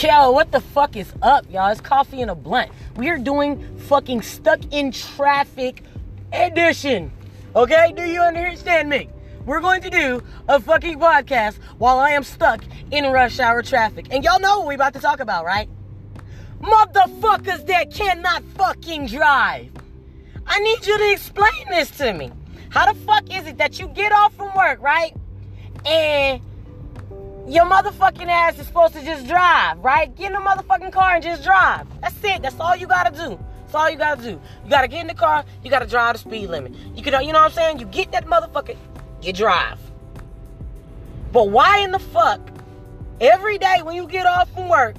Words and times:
Yo, 0.00 0.30
what 0.30 0.50
the 0.50 0.60
fuck 0.60 0.96
is 0.96 1.12
up, 1.20 1.44
y'all? 1.50 1.68
It's 1.68 1.80
coffee 1.80 2.22
and 2.22 2.30
a 2.30 2.34
blunt. 2.34 2.72
We 2.96 3.10
are 3.10 3.18
doing 3.18 3.78
fucking 3.80 4.22
stuck 4.22 4.60
in 4.72 4.90
traffic 4.90 5.84
edition. 6.32 7.12
Okay? 7.54 7.92
Do 7.94 8.02
you 8.02 8.20
understand 8.20 8.88
me? 8.88 9.10
We're 9.44 9.60
going 9.60 9.82
to 9.82 9.90
do 9.90 10.22
a 10.48 10.58
fucking 10.58 10.98
podcast 10.98 11.58
while 11.76 11.98
I 11.98 12.10
am 12.10 12.24
stuck 12.24 12.64
in 12.90 13.04
rush 13.04 13.38
hour 13.38 13.62
traffic. 13.62 14.06
And 14.10 14.24
y'all 14.24 14.40
know 14.40 14.60
what 14.60 14.68
we 14.68 14.74
about 14.76 14.94
to 14.94 14.98
talk 14.98 15.20
about, 15.20 15.44
right? 15.44 15.68
Motherfuckers 16.62 17.66
that 17.66 17.92
cannot 17.92 18.42
fucking 18.56 19.06
drive. 19.06 19.70
I 20.46 20.58
need 20.60 20.86
you 20.86 20.96
to 20.96 21.12
explain 21.12 21.68
this 21.68 21.90
to 21.98 22.14
me. 22.14 22.32
How 22.70 22.90
the 22.90 22.98
fuck 23.00 23.32
is 23.32 23.46
it 23.46 23.58
that 23.58 23.78
you 23.78 23.88
get 23.88 24.10
off 24.10 24.34
from 24.34 24.56
work, 24.56 24.80
right? 24.80 25.14
And 25.84 26.40
your 27.46 27.64
motherfucking 27.64 28.28
ass 28.28 28.58
is 28.58 28.66
supposed 28.66 28.94
to 28.94 29.04
just 29.04 29.26
drive, 29.26 29.78
right? 29.78 30.14
Get 30.14 30.26
in 30.28 30.32
the 30.32 30.38
motherfucking 30.38 30.92
car 30.92 31.14
and 31.14 31.22
just 31.22 31.42
drive. 31.42 31.86
That's 32.00 32.14
it. 32.22 32.42
That's 32.42 32.58
all 32.60 32.76
you 32.76 32.86
gotta 32.86 33.10
do. 33.10 33.38
That's 33.62 33.74
all 33.74 33.90
you 33.90 33.96
gotta 33.96 34.22
do. 34.22 34.30
You 34.64 34.70
gotta 34.70 34.88
get 34.88 35.00
in 35.00 35.06
the 35.08 35.14
car. 35.14 35.44
You 35.64 35.70
gotta 35.70 35.86
drive 35.86 36.14
the 36.14 36.18
speed 36.20 36.48
limit. 36.48 36.74
You 36.94 37.02
can, 37.02 37.24
you 37.24 37.32
know 37.32 37.40
what 37.40 37.46
I'm 37.46 37.52
saying? 37.52 37.78
You 37.80 37.86
get 37.86 38.12
that 38.12 38.26
motherfucker. 38.26 38.76
You 39.22 39.32
drive. 39.32 39.78
But 41.32 41.50
why 41.50 41.78
in 41.78 41.90
the 41.90 41.98
fuck? 41.98 42.40
Every 43.20 43.58
day 43.58 43.80
when 43.82 43.96
you 43.96 44.06
get 44.06 44.26
off 44.26 44.52
from 44.52 44.68
work, 44.68 44.96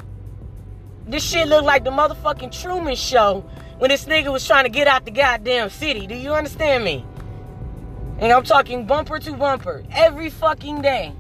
this 1.07 1.23
shit 1.23 1.47
look 1.47 1.63
like 1.63 1.83
the 1.83 1.91
motherfucking 1.91 2.59
Truman 2.61 2.95
Show 2.95 3.41
when 3.77 3.89
this 3.89 4.05
nigga 4.05 4.31
was 4.31 4.45
trying 4.45 4.63
to 4.63 4.69
get 4.69 4.88
out 4.88 5.05
the 5.05 5.11
goddamn 5.11 5.69
city. 5.69 6.07
Do 6.07 6.16
you 6.16 6.33
understand 6.33 6.83
me? 6.83 7.05
And 8.19 8.31
I'm 8.31 8.44
talking 8.44 8.85
bumper 8.85 9.19
to 9.19 9.33
bumper 9.33 9.83
every 9.91 10.30
fucking 10.30 10.81
day. 10.81 11.13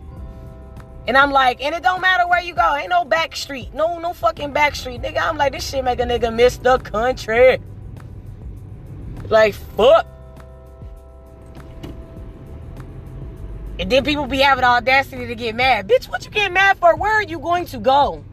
And 1.05 1.17
I'm 1.17 1.31
like, 1.31 1.61
and 1.61 1.75
it 1.75 1.83
don't 1.83 2.01
matter 2.01 2.27
where 2.27 2.41
you 2.41 2.53
go. 2.53 2.75
Ain't 2.75 2.89
no 2.89 3.03
back 3.03 3.35
street. 3.35 3.73
No, 3.73 3.99
no 3.99 4.13
fucking 4.13 4.53
back 4.53 4.75
street. 4.75 5.01
Nigga, 5.01 5.21
I'm 5.21 5.37
like, 5.37 5.51
this 5.51 5.69
shit 5.69 5.83
make 5.83 5.99
a 5.99 6.03
nigga 6.03 6.33
miss 6.33 6.57
the 6.57 6.77
country. 6.79 7.59
Like, 9.27 9.53
fuck. 9.53 10.07
And 13.79 13.91
then 13.91 14.03
people 14.05 14.27
be 14.27 14.37
having 14.37 14.63
audacity 14.63 15.27
to 15.27 15.35
get 15.35 15.55
mad. 15.55 15.89
Bitch, 15.89 16.07
what 16.07 16.23
you 16.23 16.31
getting 16.31 16.53
mad 16.53 16.77
for? 16.77 16.95
Where 16.95 17.13
are 17.13 17.23
you 17.23 17.39
going 17.39 17.65
to 17.67 17.79
go? 17.79 18.23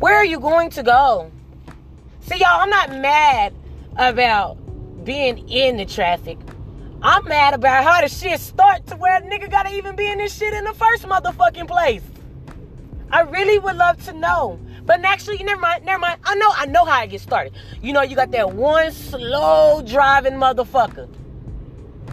Where 0.00 0.16
are 0.16 0.24
you 0.24 0.40
going 0.40 0.70
to 0.70 0.82
go? 0.82 1.30
See, 2.22 2.38
y'all, 2.38 2.60
I'm 2.60 2.70
not 2.70 2.90
mad 2.90 3.54
about 3.96 4.56
being 5.04 5.48
in 5.48 5.76
the 5.76 5.84
traffic. 5.84 6.38
I'm 7.06 7.28
mad 7.28 7.52
about 7.52 7.84
how 7.84 8.00
the 8.00 8.08
shit 8.08 8.40
start 8.40 8.86
to 8.86 8.96
where 8.96 9.20
nigga 9.20 9.50
gotta 9.50 9.76
even 9.76 9.94
be 9.94 10.10
in 10.10 10.16
this 10.16 10.34
shit 10.34 10.54
in 10.54 10.64
the 10.64 10.72
first 10.72 11.02
motherfucking 11.02 11.68
place. 11.68 12.00
I 13.12 13.20
really 13.20 13.58
would 13.58 13.76
love 13.76 14.02
to 14.06 14.14
know. 14.14 14.58
But 14.86 15.04
actually, 15.04 15.36
never 15.42 15.60
mind, 15.60 15.84
never 15.84 15.98
mind. 15.98 16.18
I 16.24 16.34
know, 16.36 16.48
I 16.50 16.64
know 16.64 16.86
how 16.86 17.02
it 17.02 17.10
gets 17.10 17.22
started. 17.22 17.52
You 17.82 17.92
know, 17.92 18.00
you 18.00 18.16
got 18.16 18.30
that 18.30 18.54
one 18.54 18.90
slow 18.90 19.82
driving 19.82 20.32
motherfucker. 20.32 21.06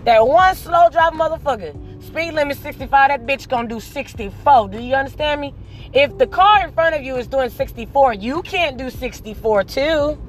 That 0.03 0.27
one 0.27 0.55
slow 0.55 0.89
driving 0.89 1.19
motherfucker. 1.19 2.03
Speed 2.03 2.33
limit 2.33 2.57
65, 2.57 2.89
that 2.89 3.25
bitch 3.25 3.47
gonna 3.47 3.69
do 3.69 3.79
64. 3.79 4.67
Do 4.67 4.77
you 4.77 4.95
understand 4.95 5.39
me? 5.39 5.53
If 5.93 6.17
the 6.17 6.27
car 6.27 6.65
in 6.65 6.73
front 6.73 6.95
of 6.95 7.01
you 7.01 7.15
is 7.15 7.27
doing 7.27 7.49
64, 7.49 8.15
you 8.15 8.41
can't 8.41 8.75
do 8.75 8.89
64 8.89 9.63
too. 9.63 10.21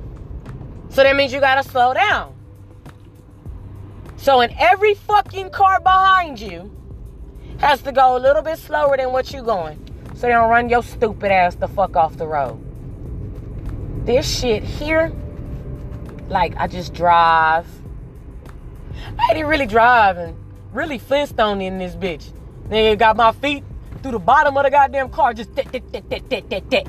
So 0.91 1.03
that 1.03 1.17
means 1.17 1.33
you 1.33 1.41
gotta 1.41 1.69
slow 1.69 1.95
down. 1.95 2.37
So 4.23 4.41
in 4.41 4.55
every 4.57 4.95
fucking 4.95 5.51
car 5.51 5.81
behind 5.81 6.39
you 6.41 6.71
has 7.59 7.83
to 7.83 7.91
go 7.91 8.17
a 8.17 8.21
little 8.21 8.41
bit 8.41 8.57
slower 8.57 8.97
than 8.97 9.11
what 9.11 9.33
you're 9.33 9.43
going. 9.43 9.85
So 10.15 10.29
they 10.29 10.29
don't 10.29 10.49
run 10.49 10.69
your 10.69 10.85
stupid 10.85 11.33
ass 11.33 11.57
the 11.57 11.67
fuck 11.67 11.97
off 11.97 12.17
the 12.19 12.29
road. 12.29 12.57
This 14.07 14.39
shit 14.39 14.63
here, 14.63 15.13
like 16.29 16.55
I 16.57 16.69
just 16.69 16.95
drive. 16.95 17.67
I 19.19 19.35
ain't 19.35 19.45
really 19.49 19.67
driving. 19.67 20.37
Really 20.73 20.99
Flintstone 20.99 21.61
in 21.61 21.79
this 21.79 21.97
bitch. 21.97 22.31
Nigga 22.69 22.97
got 22.97 23.17
my 23.17 23.33
feet 23.33 23.65
through 24.05 24.13
the 24.13 24.21
bottom 24.21 24.57
of 24.57 24.63
the 24.63 24.71
goddamn 24.71 25.11
car, 25.11 25.35
just 25.35 25.53
tit, 25.57 25.73
tit, 25.73 25.93
tit, 25.93 26.09
tit, 26.09 26.49
tit, 26.49 26.71
tit. 26.71 26.87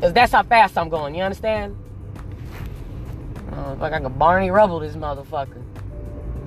Cause 0.00 0.14
that's 0.14 0.32
how 0.32 0.42
fast 0.42 0.78
I'm 0.78 0.88
going, 0.88 1.14
you 1.14 1.22
understand? 1.22 1.76
Oh, 3.52 3.76
like 3.78 3.92
I 3.92 4.00
can 4.00 4.10
Barney 4.14 4.50
Rubble 4.50 4.80
this 4.80 4.96
motherfucker. 4.96 5.62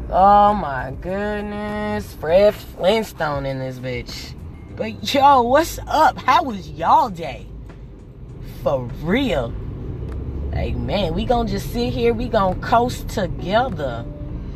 Oh 0.09 0.53
my 0.53 0.93
goodness. 1.01 2.13
Fred 2.13 2.53
Flintstone 2.53 3.45
in 3.45 3.57
this 3.57 3.79
bitch. 3.79 4.35
But 4.75 5.13
yo, 5.13 5.41
what's 5.41 5.79
up? 5.87 6.17
How 6.19 6.43
was 6.43 6.69
y'all 6.69 7.09
day? 7.09 7.47
For 8.61 8.83
real. 9.01 9.51
Hey 10.53 10.73
man, 10.73 11.15
we 11.15 11.25
gonna 11.25 11.49
just 11.49 11.73
sit 11.73 11.91
here, 11.91 12.13
we 12.13 12.27
gonna 12.27 12.59
coast 12.59 13.09
together. 13.09 14.05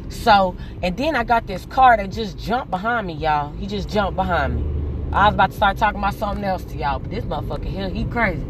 So, 0.09 0.55
and 0.83 0.95
then 0.95 1.15
I 1.15 1.23
got 1.23 1.47
this 1.47 1.65
car 1.65 1.97
that 1.97 2.11
just 2.11 2.37
jumped 2.37 2.69
behind 2.69 3.07
me, 3.07 3.13
y'all. 3.13 3.51
He 3.53 3.65
just 3.65 3.89
jumped 3.89 4.15
behind 4.15 4.55
me. 4.55 5.11
I 5.11 5.25
was 5.25 5.33
about 5.33 5.51
to 5.51 5.57
start 5.57 5.77
talking 5.77 5.99
about 5.99 6.13
something 6.13 6.43
else 6.43 6.63
to 6.65 6.77
y'all, 6.77 6.99
but 6.99 7.09
this 7.09 7.25
motherfucker 7.25 7.65
here, 7.65 7.89
he 7.89 8.05
crazy. 8.05 8.45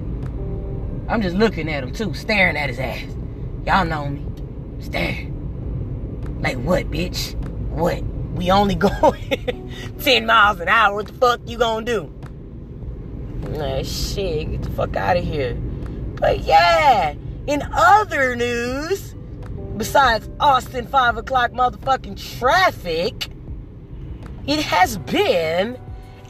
I'm 1.07 1.21
just 1.21 1.35
looking 1.37 1.69
at 1.69 1.83
him 1.83 1.93
too, 1.93 2.13
staring 2.13 2.57
at 2.57 2.69
his 2.69 2.79
ass. 2.79 3.15
Y'all 3.65 3.85
know 3.85 4.09
me. 4.09 4.25
Staring. 4.81 5.28
Like 6.39 6.57
what, 6.57 6.89
bitch? 6.89 7.35
What? 7.69 8.03
We 8.33 8.51
only 8.51 8.75
going 8.75 9.73
10 9.99 10.25
miles 10.25 10.59
an 10.59 10.69
hour. 10.69 10.95
What 10.95 11.07
the 11.07 11.13
fuck 11.13 11.41
you 11.45 11.57
gonna 11.57 11.85
do? 11.85 12.13
Nah, 13.49 13.83
shit. 13.83 14.51
Get 14.51 14.63
the 14.63 14.69
fuck 14.71 14.95
out 14.95 15.17
of 15.17 15.23
here. 15.23 15.55
But 16.15 16.39
yeah, 16.41 17.15
in 17.47 17.61
other 17.73 18.35
news, 18.35 19.15
besides 19.77 20.29
Austin 20.39 20.87
5 20.87 21.17
o'clock 21.17 21.51
motherfucking 21.51 22.37
traffic, 22.39 23.29
it 24.45 24.61
has 24.61 24.97
been 24.97 25.79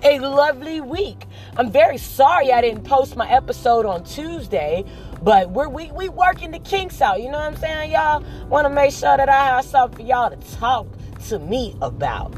a 0.03 0.19
lovely 0.19 0.81
week. 0.81 1.25
I'm 1.57 1.71
very 1.71 1.97
sorry 1.97 2.51
I 2.51 2.61
didn't 2.61 2.83
post 2.83 3.15
my 3.15 3.29
episode 3.29 3.85
on 3.85 4.03
Tuesday, 4.03 4.85
but 5.21 5.51
we're 5.51 5.69
we 5.69 5.91
we 5.91 6.09
working 6.09 6.51
the 6.51 6.59
kinks 6.59 7.01
out. 7.01 7.21
You 7.21 7.31
know 7.31 7.37
what 7.37 7.47
I'm 7.47 7.57
saying, 7.57 7.91
y'all? 7.91 8.23
Want 8.47 8.65
to 8.65 8.69
make 8.69 8.91
sure 8.91 9.17
that 9.17 9.29
I 9.29 9.45
have 9.45 9.65
something 9.65 10.05
for 10.05 10.09
y'all 10.09 10.29
to 10.29 10.57
talk 10.57 10.87
to 11.27 11.39
me 11.39 11.75
about. 11.81 12.33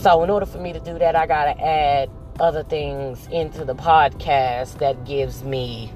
So 0.00 0.22
in 0.24 0.30
order 0.30 0.46
for 0.46 0.58
me 0.58 0.72
to 0.72 0.80
do 0.80 0.98
that, 0.98 1.14
I 1.14 1.26
gotta 1.26 1.60
add 1.60 2.10
other 2.40 2.64
things 2.64 3.28
into 3.30 3.64
the 3.64 3.74
podcast 3.74 4.78
that 4.78 5.04
gives 5.04 5.44
me 5.44 5.92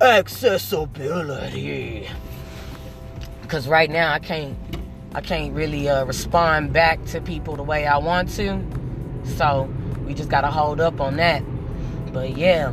accessibility. 0.00 2.08
Because 3.42 3.66
right 3.66 3.90
now 3.90 4.12
I 4.12 4.18
can't 4.18 4.56
I 5.14 5.20
can't 5.20 5.54
really 5.54 5.88
uh, 5.88 6.04
respond 6.04 6.72
back 6.72 7.04
to 7.06 7.20
people 7.20 7.56
the 7.56 7.62
way 7.62 7.86
I 7.86 7.98
want 7.98 8.28
to. 8.36 8.62
So 9.24 9.68
we 10.06 10.14
just 10.14 10.28
gotta 10.28 10.50
hold 10.50 10.80
up 10.80 11.00
on 11.00 11.16
that. 11.16 11.42
But 12.12 12.36
yeah. 12.36 12.72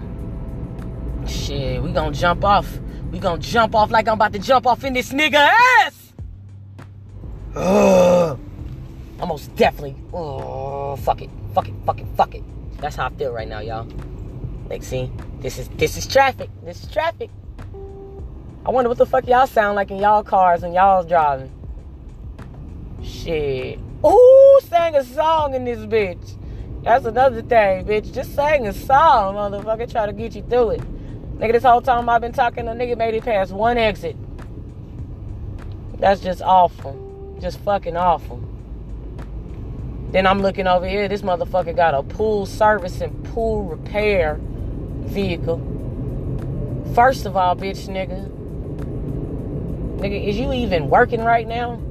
Shit, 1.45 1.79
we 1.83 1.91
gonna 1.91 2.11
jump 2.11 2.43
off. 2.43 2.79
We 3.11 3.19
gonna 3.19 3.39
jump 3.39 3.75
off 3.75 3.91
like 3.91 4.07
I'm 4.07 4.15
about 4.15 4.33
to 4.33 4.39
jump 4.39 4.65
off 4.65 4.83
in 4.83 4.93
this 4.93 5.13
nigga 5.13 5.35
ass. 5.35 6.13
Ugh. 7.55 8.39
I 9.19 9.25
most 9.25 9.55
definitely. 9.55 9.95
Oh, 10.11 10.95
fuck 10.95 11.21
it, 11.21 11.29
fuck 11.53 11.67
it, 11.67 11.75
fuck 11.85 11.99
it, 12.01 12.07
fuck 12.17 12.33
it. 12.33 12.43
That's 12.79 12.95
how 12.95 13.05
I 13.05 13.09
feel 13.11 13.31
right 13.31 13.47
now, 13.47 13.59
y'all. 13.59 13.87
Like, 14.71 14.81
see, 14.81 15.11
this 15.39 15.59
is 15.59 15.67
this 15.77 15.97
is 15.97 16.07
traffic. 16.07 16.49
This 16.63 16.83
is 16.83 16.91
traffic. 16.91 17.29
I 18.65 18.71
wonder 18.71 18.89
what 18.89 18.97
the 18.97 19.05
fuck 19.05 19.27
y'all 19.27 19.45
sound 19.45 19.75
like 19.75 19.91
in 19.91 19.97
y'all 19.97 20.23
cars 20.23 20.63
when 20.63 20.73
y'all's 20.73 21.05
driving. 21.05 21.51
Shit. 23.03 23.77
Ooh, 24.03 24.59
sang 24.63 24.95
a 24.95 25.03
song 25.03 25.53
in 25.53 25.63
this 25.63 25.77
bitch. 25.81 26.41
That's 26.83 27.05
another 27.05 27.43
thing, 27.43 27.85
bitch. 27.85 28.11
Just 28.11 28.33
sang 28.33 28.65
a 28.65 28.73
song, 28.73 29.35
motherfucker. 29.35 29.91
Try 29.91 30.07
to 30.07 30.13
get 30.13 30.35
you 30.35 30.41
through 30.41 30.71
it. 30.71 30.94
Nigga, 31.37 31.51
this 31.51 31.63
whole 31.63 31.81
time 31.81 32.07
I've 32.07 32.21
been 32.21 32.31
talking, 32.31 32.67
a 32.67 32.71
nigga 32.71 32.97
made 32.97 33.13
it 33.13 33.23
past 33.23 33.51
one 33.51 33.77
exit. 33.77 34.15
That's 35.99 36.21
just 36.21 36.41
awful. 36.41 37.37
Just 37.41 37.59
fucking 37.59 37.97
awful. 37.97 38.41
Then 40.11 40.25
I'm 40.25 40.41
looking 40.41 40.65
over 40.65 40.87
here. 40.87 41.09
This 41.09 41.23
motherfucker 41.23 41.75
got 41.75 41.93
a 41.93 42.03
pool 42.03 42.45
service 42.45 43.01
and 43.01 43.25
pool 43.25 43.63
repair 43.63 44.39
vehicle. 44.39 45.59
First 46.95 47.25
of 47.25 47.35
all, 47.35 47.53
bitch, 47.53 47.89
nigga. 47.89 48.31
Nigga, 49.99 50.27
is 50.27 50.37
you 50.37 50.53
even 50.53 50.89
working 50.89 51.21
right 51.21 51.45
now? 51.45 51.81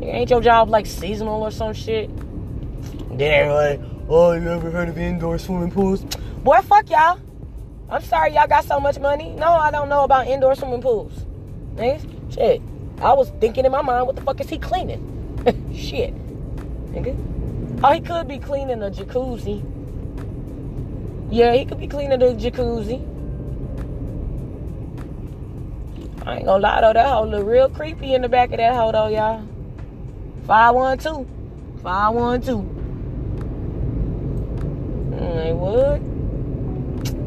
Nigga, 0.00 0.14
ain't 0.14 0.30
your 0.30 0.40
job 0.40 0.68
like 0.68 0.86
seasonal 0.86 1.42
or 1.42 1.52
some 1.52 1.74
shit? 1.74 2.10
Then 3.16 3.30
everybody, 3.30 4.04
oh, 4.08 4.32
you 4.32 4.48
ever 4.48 4.70
heard 4.72 4.88
of 4.88 4.98
indoor 4.98 5.38
swimming 5.38 5.70
pools? 5.70 6.04
Boy, 6.42 6.60
fuck 6.62 6.90
y'all. 6.90 7.20
I'm 7.90 8.02
sorry 8.02 8.34
y'all 8.34 8.46
got 8.46 8.64
so 8.64 8.80
much 8.80 8.98
money. 8.98 9.30
No, 9.30 9.48
I 9.48 9.70
don't 9.70 9.88
know 9.88 10.04
about 10.04 10.26
indoor 10.26 10.54
swimming 10.54 10.82
pools. 10.82 11.12
Nigga, 11.76 12.34
shit. 12.34 12.62
I 13.00 13.12
was 13.12 13.30
thinking 13.40 13.64
in 13.64 13.72
my 13.72 13.82
mind, 13.82 14.06
what 14.06 14.16
the 14.16 14.22
fuck 14.22 14.40
is 14.40 14.48
he 14.48 14.58
cleaning? 14.58 15.02
shit. 15.74 16.14
Nigga. 16.92 17.16
Oh, 17.82 17.92
he 17.92 18.00
could 18.00 18.28
be 18.28 18.38
cleaning 18.38 18.82
a 18.82 18.90
jacuzzi. 18.90 19.62
Yeah, 21.30 21.52
he 21.54 21.64
could 21.64 21.78
be 21.78 21.88
cleaning 21.88 22.20
the 22.20 22.26
jacuzzi. 22.34 23.10
I 26.26 26.36
ain't 26.36 26.46
gonna 26.46 26.62
lie 26.62 26.80
though, 26.80 26.94
that 26.94 27.06
hoe 27.06 27.24
look 27.24 27.46
real 27.46 27.68
creepy 27.68 28.14
in 28.14 28.22
the 28.22 28.28
back 28.28 28.50
of 28.52 28.56
that 28.56 28.74
hoe 28.74 28.92
though, 28.92 29.08
y'all. 29.08 29.46
512. 30.46 31.26
512. 31.82 32.64
Mm, 35.20 35.56
what? 35.56 36.13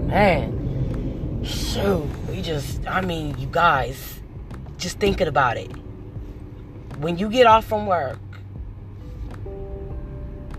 Man. 0.08 1.44
Shoot. 1.44 2.08
We 2.30 2.42
just, 2.42 2.88
I 2.88 3.02
mean, 3.02 3.38
you 3.38 3.48
guys, 3.52 4.22
just 4.78 5.00
thinking 5.00 5.28
about 5.28 5.58
it. 5.58 5.70
When 7.00 7.18
you 7.18 7.30
get 7.30 7.46
off 7.46 7.66
from 7.66 7.88
work, 7.88 8.20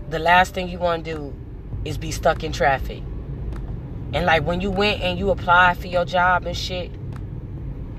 the 0.09 0.19
last 0.19 0.53
thing 0.53 0.69
you 0.69 0.77
want 0.77 1.03
to 1.05 1.13
do 1.13 1.35
is 1.83 1.97
be 1.97 2.11
stuck 2.11 2.43
in 2.43 2.51
traffic. 2.51 3.01
And 4.13 4.25
like 4.25 4.43
when 4.43 4.61
you 4.61 4.71
went 4.71 5.01
and 5.01 5.17
you 5.17 5.31
applied 5.31 5.77
for 5.77 5.87
your 5.87 6.05
job 6.05 6.45
and 6.45 6.55
shit, 6.55 6.91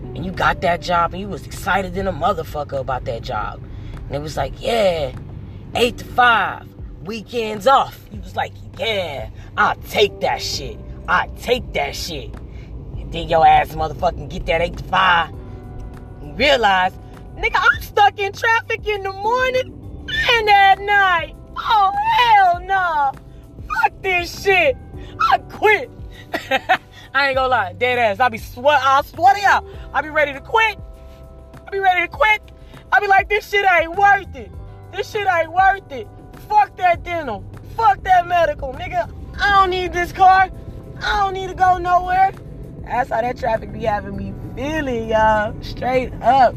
and 0.02 0.24
you 0.24 0.32
got 0.32 0.60
that 0.62 0.80
job 0.80 1.14
and 1.14 1.20
you 1.20 1.28
was 1.28 1.46
excited 1.46 1.96
in 1.96 2.06
a 2.06 2.12
motherfucker 2.12 2.80
about 2.80 3.04
that 3.04 3.22
job. 3.22 3.60
And 4.06 4.14
it 4.14 4.20
was 4.20 4.36
like, 4.36 4.52
yeah, 4.60 5.12
eight 5.74 5.98
to 5.98 6.04
five, 6.04 6.66
weekends 7.04 7.66
off. 7.66 8.08
You 8.12 8.20
was 8.20 8.36
like, 8.36 8.52
yeah, 8.78 9.30
I'll 9.56 9.76
take 9.76 10.20
that 10.20 10.42
shit. 10.42 10.78
I 11.08 11.28
take 11.40 11.72
that 11.72 11.94
shit. 11.94 12.34
And 12.96 13.12
then 13.12 13.28
your 13.28 13.46
ass 13.46 13.70
motherfucking 13.70 14.28
get 14.28 14.46
that 14.46 14.60
eight 14.60 14.76
to 14.78 14.84
five 14.84 15.30
and 16.20 16.38
realize, 16.38 16.92
nigga, 17.36 17.56
I'm 17.56 17.82
stuck 17.82 18.18
in 18.18 18.32
traffic 18.32 18.86
in 18.86 19.02
the 19.02 19.12
morning 19.12 20.06
and 20.08 20.48
at 20.48 20.78
night. 20.80 21.34
Oh 21.56 21.92
hell 22.16 22.60
no. 22.60 23.12
Fuck 23.68 24.02
this 24.02 24.42
shit. 24.42 24.76
I 25.30 25.38
quit. 25.38 25.90
I 27.12 27.28
ain't 27.28 27.36
gonna 27.36 27.48
lie, 27.48 27.72
dead 27.72 27.98
ass. 27.98 28.20
I 28.20 28.28
be 28.28 28.38
sweat. 28.38 28.80
I'll 28.82 29.02
sweat 29.02 29.36
it 29.36 29.44
out. 29.44 29.64
I 29.92 30.00
be 30.00 30.10
ready 30.10 30.32
to 30.32 30.40
quit. 30.40 30.78
I 31.66 31.70
be 31.70 31.78
ready 31.78 32.02
to 32.02 32.08
quit. 32.08 32.52
I 32.92 33.00
be 33.00 33.06
like, 33.06 33.28
this 33.28 33.48
shit 33.48 33.64
ain't 33.70 33.96
worth 33.96 34.34
it. 34.34 34.50
This 34.92 35.10
shit 35.10 35.26
ain't 35.28 35.52
worth 35.52 35.90
it. 35.92 36.08
Fuck 36.48 36.76
that 36.76 37.02
dental. 37.04 37.44
Fuck 37.76 38.02
that 38.02 38.26
medical, 38.26 38.72
nigga. 38.74 39.12
I 39.38 39.50
don't 39.60 39.70
need 39.70 39.92
this 39.92 40.12
car. 40.12 40.50
I 41.02 41.20
don't 41.20 41.34
need 41.34 41.48
to 41.48 41.54
go 41.54 41.78
nowhere. 41.78 42.32
That's 42.84 43.10
how 43.10 43.20
that 43.22 43.38
traffic 43.38 43.72
be 43.72 43.84
having 43.84 44.16
me 44.16 44.34
feeling, 44.54 45.08
y'all. 45.08 45.54
Straight 45.62 46.12
up. 46.22 46.54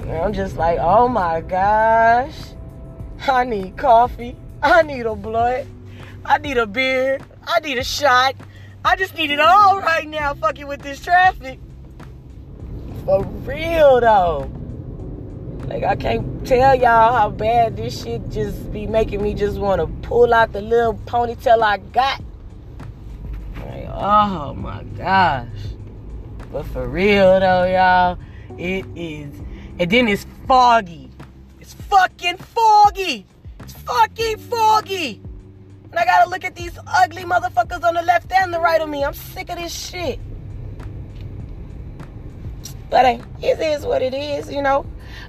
And 0.00 0.12
I'm 0.12 0.32
just 0.32 0.56
like, 0.56 0.78
oh 0.80 1.08
my 1.08 1.40
gosh. 1.40 2.34
I 3.28 3.44
need 3.44 3.76
coffee. 3.76 4.36
I 4.62 4.82
need 4.82 5.06
a 5.06 5.14
blunt. 5.14 5.68
I 6.24 6.38
need 6.38 6.56
a 6.56 6.66
beer. 6.66 7.18
I 7.46 7.60
need 7.60 7.78
a 7.78 7.84
shot. 7.84 8.34
I 8.84 8.96
just 8.96 9.16
need 9.16 9.30
it 9.30 9.40
all 9.40 9.80
right 9.80 10.08
now, 10.08 10.34
fucking 10.34 10.66
with 10.66 10.82
this 10.82 11.00
traffic. 11.00 11.58
For 13.04 13.24
real 13.24 14.00
though. 14.00 14.50
Like 15.66 15.82
I 15.82 15.96
can't 15.96 16.46
tell 16.46 16.74
y'all 16.74 17.12
how 17.12 17.30
bad 17.30 17.76
this 17.76 18.02
shit 18.02 18.28
just 18.30 18.72
be 18.72 18.86
making 18.86 19.22
me 19.22 19.34
just 19.34 19.58
want 19.58 19.80
to 19.80 20.08
pull 20.08 20.32
out 20.32 20.52
the 20.52 20.60
little 20.60 20.94
ponytail 20.94 21.62
I 21.62 21.78
got. 21.78 22.22
Oh 23.98 24.52
my 24.52 24.82
gosh. 24.98 25.48
But 26.52 26.66
for 26.66 26.86
real 26.86 27.40
though, 27.40 27.64
y'all, 27.64 28.18
it 28.58 28.84
is. 28.94 29.32
And 29.78 29.90
then 29.90 30.06
it's 30.08 30.26
foggy. 30.46 31.10
It's 31.60 31.72
fucking 31.72 32.36
foggy. 32.36 33.24
It's 33.60 33.72
fucking 33.72 34.36
foggy. 34.36 35.22
And 35.90 35.98
I 35.98 36.04
gotta 36.04 36.28
look 36.28 36.44
at 36.44 36.54
these 36.54 36.78
ugly 36.86 37.24
motherfuckers 37.24 37.82
on 37.84 37.94
the 37.94 38.02
left 38.02 38.30
and 38.32 38.52
the 38.52 38.60
right 38.60 38.82
of 38.82 38.90
me. 38.90 39.02
I'm 39.02 39.14
sick 39.14 39.48
of 39.48 39.56
this 39.56 39.72
shit. 39.72 40.20
But 42.90 43.06
hey, 43.06 43.22
it 43.42 43.58
is 43.58 43.86
what 43.86 44.02
it 44.02 44.12
is, 44.12 44.52
you 44.52 44.60
know. 44.60 44.84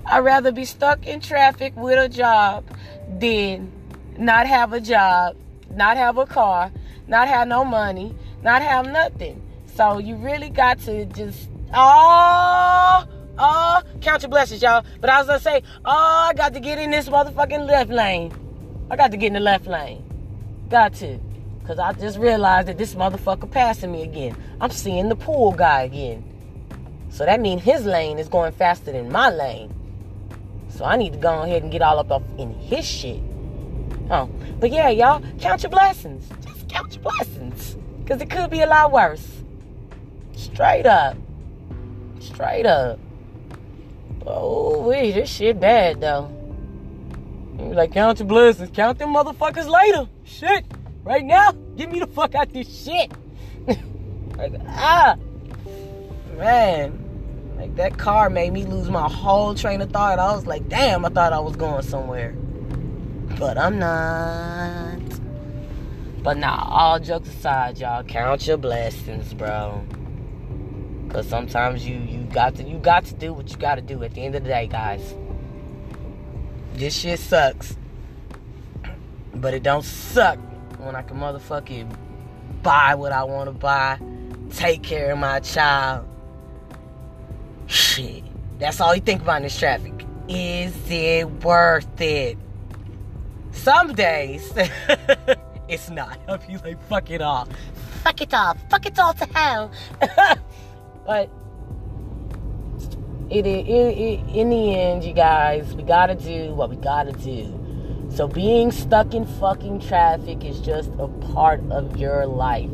I'd 0.05 0.19
rather 0.19 0.51
be 0.51 0.65
stuck 0.65 1.07
in 1.07 1.21
traffic 1.21 1.73
with 1.77 1.97
a 1.97 2.09
job 2.09 2.65
than 3.07 3.71
not 4.17 4.45
have 4.45 4.73
a 4.73 4.81
job, 4.81 5.37
not 5.71 5.95
have 5.95 6.17
a 6.17 6.25
car, 6.25 6.69
not 7.07 7.29
have 7.29 7.47
no 7.47 7.63
money, 7.63 8.13
not 8.47 8.61
have 8.61 8.88
nothing. 8.88 9.41
So 9.75 9.97
you 9.97 10.15
really 10.15 10.49
got 10.49 10.79
to 10.83 11.05
just 11.07 11.49
oh 11.73 13.03
oh 13.38 13.81
count 13.99 14.23
your 14.23 14.29
blessings, 14.29 14.61
y'all. 14.61 14.85
But 15.01 15.09
I 15.09 15.17
was 15.17 15.27
gonna 15.27 15.39
say, 15.41 15.61
oh, 15.83 16.27
I 16.29 16.33
got 16.33 16.53
to 16.53 16.61
get 16.61 16.79
in 16.79 16.89
this 16.89 17.09
motherfucking 17.09 17.67
left 17.67 17.91
lane. 17.91 18.31
I 18.89 18.95
got 18.95 19.11
to 19.11 19.17
get 19.17 19.27
in 19.27 19.33
the 19.33 19.41
left 19.41 19.67
lane. 19.67 20.01
Got 20.69 20.94
to. 20.95 21.19
Cause 21.65 21.77
I 21.77 21.91
just 21.91 22.17
realized 22.17 22.69
that 22.69 22.77
this 22.77 22.95
motherfucker 22.95 23.51
passing 23.51 23.91
me 23.91 24.03
again. 24.03 24.38
I'm 24.61 24.71
seeing 24.71 25.09
the 25.09 25.17
pool 25.17 25.51
guy 25.51 25.81
again. 25.81 26.23
So 27.09 27.25
that 27.25 27.41
means 27.41 27.61
his 27.61 27.83
lane 27.83 28.17
is 28.17 28.29
going 28.29 28.53
faster 28.53 28.94
than 28.94 29.11
my 29.11 29.29
lane. 29.29 29.73
So 30.69 30.85
I 30.85 30.95
need 30.95 31.11
to 31.11 31.19
go 31.19 31.41
ahead 31.41 31.63
and 31.63 31.71
get 31.71 31.81
all 31.81 31.99
up 31.99 32.23
in 32.38 32.53
his 32.53 32.85
shit. 32.85 33.19
Oh, 34.09 34.29
but 34.61 34.71
yeah, 34.71 34.88
y'all, 34.88 35.21
count 35.41 35.63
your 35.63 35.69
blessings. 35.69 36.29
Just 36.45 36.69
count 36.69 36.95
your 36.95 37.03
blessings. 37.03 37.75
Because 38.07 38.21
it 38.21 38.30
could 38.30 38.50
be 38.50 38.62
a 38.62 38.65
lot 38.65 38.94
worse. 38.94 39.44
Straight 40.33 40.86
up. 40.86 41.18
Straight 42.21 42.65
up. 42.65 42.98
Oh, 44.25 44.88
wait, 44.88 45.12
this 45.12 45.30
shit 45.30 45.59
bad, 45.59 46.00
though. 46.00 46.31
You 47.59 47.74
like, 47.74 47.92
count 47.92 48.19
your 48.19 48.27
blessings. 48.30 48.69
Count 48.74 48.98
them 48.98 49.13
motherfuckers 49.13 49.69
later. 49.69 50.07
Shit. 50.24 50.63
Right 51.04 51.25
now, 51.25 51.51
get 51.75 51.92
me 51.92 52.00
the 52.00 52.07
fuck 52.07 52.33
out 52.33 52.54
this 52.54 52.86
shit. 52.86 53.12
like, 54.38 54.54
ah. 54.69 55.18
Man. 56.38 57.56
Like, 57.57 57.75
that 57.75 57.98
car 57.98 58.30
made 58.30 58.54
me 58.54 58.63
lose 58.63 58.89
my 58.89 59.09
whole 59.09 59.54
train 59.54 59.81
of 59.81 59.92
thought. 59.92 60.18
I 60.18 60.33
was 60.33 60.45
like, 60.45 60.69
damn, 60.69 61.04
I 61.04 61.09
thought 61.09 61.33
I 61.33 61.39
was 61.39 61.57
going 61.57 61.81
somewhere. 61.81 62.31
But 63.38 63.57
I'm 63.57 63.77
not. 63.77 65.06
But 66.23 66.37
nah, 66.37 66.67
all 66.69 66.99
jokes 66.99 67.29
aside, 67.29 67.77
y'all, 67.77 68.03
count 68.03 68.47
your 68.47 68.57
blessings, 68.57 69.33
bro. 69.33 69.83
Cause 71.09 71.27
sometimes 71.27 71.87
you 71.87 71.97
you 71.97 72.23
got 72.25 72.55
to 72.55 72.63
you 72.63 72.77
got 72.79 73.05
to 73.05 73.13
do 73.13 73.33
what 73.33 73.49
you 73.49 73.57
got 73.57 73.75
to 73.75 73.81
do 73.81 74.03
at 74.03 74.13
the 74.13 74.21
end 74.21 74.35
of 74.35 74.43
the 74.43 74.49
day, 74.49 74.67
guys. 74.67 75.15
This 76.73 76.95
shit 76.95 77.19
sucks. 77.19 77.77
But 79.33 79.53
it 79.53 79.63
don't 79.63 79.85
suck 79.85 80.37
when 80.80 80.95
I 80.95 81.01
can 81.01 81.18
motherfucking 81.18 81.95
buy 82.61 82.95
what 82.95 83.11
I 83.11 83.23
want 83.23 83.47
to 83.47 83.53
buy, 83.53 83.99
take 84.51 84.83
care 84.83 85.11
of 85.11 85.19
my 85.19 85.39
child. 85.39 86.07
Shit. 87.68 88.23
That's 88.59 88.81
all 88.81 88.95
you 88.95 89.01
think 89.01 89.21
about 89.21 89.37
in 89.37 89.44
this 89.44 89.57
traffic. 89.57 89.94
Is 90.27 90.75
it 90.89 91.25
worth 91.44 92.01
it? 92.01 92.37
Some 93.51 93.94
days 93.94 94.51
it's 95.68 95.90
not. 95.90 96.19
I'll 96.28 96.38
be 96.38 96.57
like, 96.57 96.81
fuck 96.88 97.09
it 97.12 97.21
all. 97.21 97.47
Fuck 98.04 98.21
it 98.21 98.33
all. 98.33 98.56
Fuck 98.69 98.86
it 98.86 99.00
all 99.00 99.14
to 99.14 99.26
hell. 99.26 99.71
but 101.06 101.30
it, 103.30 103.45
it, 103.45 103.68
it, 103.68 104.19
in 104.33 104.50
the 104.50 104.76
end, 104.76 105.04
you 105.04 105.14
guys, 105.14 105.74
we 105.74 105.83
gotta 105.83 106.16
do 106.16 106.54
what 106.54 106.69
we 106.69 106.78
gotta 106.78 107.12
do. 107.12 107.54
So 108.09 108.28
being 108.28 108.71
stuck 108.71 109.14
in 109.14 109.26
fucking 109.26 109.81
traffic 109.81 110.44
is 110.45 110.59
just 110.62 110.90
a 110.97 111.07
part 111.33 111.62
of 111.69 111.97
your 111.97 112.26
life. 112.26 112.69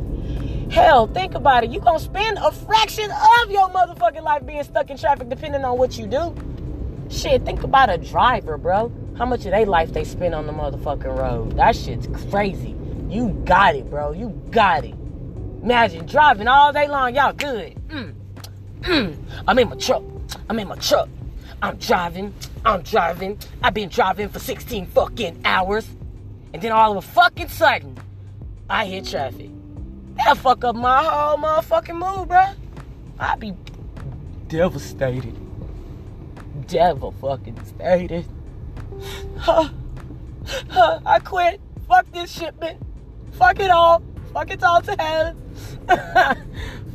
Hell, 0.71 1.07
think 1.07 1.35
about 1.35 1.63
it. 1.63 1.71
You 1.71 1.79
gonna 1.79 1.99
spend 1.99 2.37
a 2.37 2.51
fraction 2.51 3.09
of 3.11 3.51
your 3.51 3.69
motherfucking 3.69 4.23
life 4.23 4.45
being 4.45 4.63
stuck 4.63 4.89
in 4.89 4.97
traffic 4.97 5.29
depending 5.29 5.65
on 5.65 5.77
what 5.77 5.97
you 5.97 6.07
do. 6.07 6.35
Shit, 7.09 7.43
think 7.45 7.63
about 7.63 7.89
a 7.89 7.97
driver, 7.97 8.57
bro. 8.57 8.91
How 9.17 9.25
much 9.25 9.45
of 9.45 9.51
their 9.51 9.65
life 9.65 9.93
they 9.93 10.03
spend 10.03 10.33
on 10.33 10.47
the 10.47 10.53
motherfucking 10.53 11.17
road. 11.17 11.57
That 11.57 11.75
shit's 11.75 12.07
crazy. 12.29 12.72
You 13.13 13.29
got 13.45 13.75
it, 13.75 13.87
bro. 13.91 14.11
You 14.11 14.29
got 14.49 14.85
it. 14.85 14.95
Imagine 15.61 16.07
driving 16.07 16.47
all 16.47 16.73
day 16.73 16.87
long. 16.87 17.13
Y'all 17.13 17.31
good. 17.31 17.75
Mm. 17.89 18.15
Mm. 18.81 19.17
I'm 19.47 19.59
in 19.59 19.69
my 19.69 19.75
truck. 19.75 20.01
I'm 20.49 20.57
in 20.57 20.67
my 20.67 20.75
truck. 20.77 21.07
I'm 21.61 21.77
driving. 21.77 22.33
I'm 22.65 22.81
driving. 22.81 23.37
I've 23.61 23.75
been 23.75 23.89
driving 23.89 24.29
for 24.29 24.39
16 24.39 24.87
fucking 24.87 25.41
hours. 25.45 25.87
And 26.53 26.61
then 26.63 26.71
all 26.71 26.97
of 26.97 26.97
a 26.97 27.07
fucking 27.07 27.49
sudden, 27.49 27.99
I 28.67 28.85
hit 28.87 29.05
traffic. 29.05 29.51
That'll 30.15 30.33
fuck 30.33 30.63
up 30.63 30.75
my 30.75 31.03
whole 31.03 31.37
motherfucking 31.37 32.17
mood, 32.17 32.29
bro. 32.29 32.45
I'd 33.19 33.39
be 33.39 33.53
devastated. 34.47 35.37
Devil 36.65 37.11
fucking 37.21 37.63
stated. 37.63 38.25
Huh. 39.37 39.69
Huh. 40.69 40.99
I 41.05 41.19
quit. 41.19 41.61
Fuck 41.87 42.11
this 42.11 42.29
shipment. 42.29 42.82
Fuck 43.33 43.59
it 43.59 43.71
all. 43.71 44.01
Fuck 44.33 44.51
it 44.51 44.63
all 44.63 44.81
to 44.81 44.95
hell. 44.99 45.35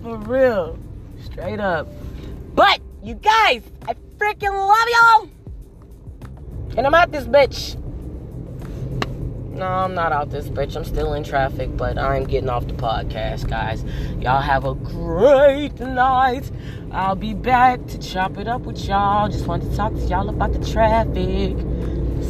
For 0.02 0.16
real. 0.16 0.78
Straight 1.24 1.60
up. 1.60 1.88
But, 2.54 2.80
you 3.02 3.14
guys, 3.14 3.62
I 3.86 3.94
freaking 4.18 4.52
love 4.52 4.88
y'all. 4.88 5.30
And 6.76 6.86
I'm 6.86 6.94
out 6.94 7.12
this 7.12 7.24
bitch. 7.24 7.76
No, 9.58 9.66
I'm 9.66 9.94
not 9.94 10.12
out 10.12 10.30
this 10.30 10.46
bitch. 10.46 10.76
I'm 10.76 10.84
still 10.84 11.14
in 11.14 11.24
traffic, 11.24 11.76
but 11.76 11.98
I'm 11.98 12.24
getting 12.24 12.48
off 12.48 12.68
the 12.68 12.74
podcast, 12.74 13.48
guys. 13.48 13.84
Y'all 14.20 14.40
have 14.40 14.64
a 14.64 14.74
great 14.74 15.80
night. 15.80 16.48
I'll 16.92 17.16
be 17.16 17.34
back 17.34 17.84
to 17.88 17.98
chop 17.98 18.38
it 18.38 18.46
up 18.46 18.60
with 18.62 18.84
y'all. 18.86 19.28
Just 19.28 19.46
wanted 19.46 19.70
to 19.70 19.76
talk 19.76 19.92
to 19.94 20.00
y'all 20.02 20.28
about 20.28 20.52
the 20.52 20.64
traffic. 20.64 21.56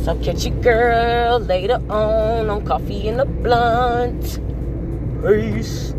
So 0.08 0.14
I'll 0.14 0.24
catch 0.24 0.46
you, 0.46 0.52
girl, 0.52 1.38
later 1.38 1.82
on 1.90 2.48
on 2.48 2.64
Coffee 2.64 3.08
and 3.08 3.20
a 3.20 3.26
Blunt. 3.26 4.40
Peace. 5.22 5.92